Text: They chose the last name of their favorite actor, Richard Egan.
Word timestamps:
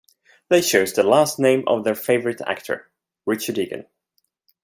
They 0.49 0.63
chose 0.63 0.93
the 0.93 1.03
last 1.03 1.37
name 1.37 1.63
of 1.67 1.83
their 1.83 1.93
favorite 1.93 2.41
actor, 2.47 2.89
Richard 3.23 3.59
Egan. 3.59 3.85